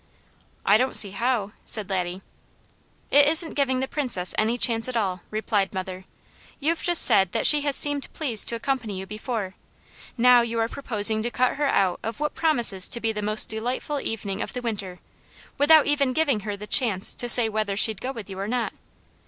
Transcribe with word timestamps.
"I 0.65 0.77
don't 0.77 0.95
see 0.95 1.11
how," 1.11 1.51
said 1.63 1.87
Laddie. 1.87 2.23
"It 3.11 3.27
isn't 3.27 3.53
giving 3.53 3.81
the 3.81 3.87
Princess 3.87 4.33
any 4.35 4.57
chance 4.57 4.89
at 4.89 4.97
all," 4.97 5.21
replied 5.29 5.75
mother 5.75 6.05
"You've 6.59 6.81
just 6.81 7.03
said 7.03 7.33
that 7.33 7.45
she 7.45 7.61
has 7.61 7.75
seemed 7.75 8.11
pleased 8.11 8.47
to 8.47 8.55
accompany 8.55 8.97
you 8.99 9.05
before, 9.05 9.53
now 10.17 10.41
you 10.41 10.57
are 10.57 10.67
proposing 10.67 11.21
to 11.21 11.29
cut 11.29 11.57
her 11.57 11.67
out 11.67 11.99
of 12.01 12.19
what 12.19 12.33
promises 12.33 12.87
to 12.87 12.99
be 12.99 13.11
the 13.11 13.21
most 13.21 13.47
delightful 13.47 13.99
evening 13.99 14.41
of 14.41 14.53
the 14.53 14.61
winter, 14.63 15.01
without 15.59 15.85
even 15.85 16.13
giving 16.13 16.39
her 16.39 16.57
the 16.57 16.65
chance 16.65 17.13
to 17.13 17.29
say 17.29 17.47
whether 17.47 17.77
she'd 17.77 18.01
go 18.01 18.11
with 18.11 18.27
you 18.27 18.39
or 18.39 18.47
not. 18.47 18.73